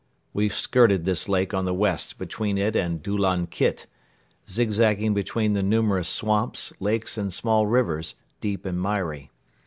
We 0.33 0.49
skirted 0.49 1.05
this 1.05 1.29
lake 1.29 1.53
on 1.53 1.65
the 1.65 1.75
west 1.75 2.17
between 2.17 2.57
it 2.57 2.75
and 2.75 3.03
Doulan 3.03 3.45
Kitt, 3.51 3.85
zigzagging 4.49 5.13
between 5.13 5.53
the 5.53 5.61
numerous 5.61 6.09
swamps, 6.09 6.73
lakes 6.79 7.19
and 7.19 7.31
small 7.31 7.67
rivers, 7.67 8.15
deep 8.39 8.65
and 8.65 8.81
miry. 8.81 9.29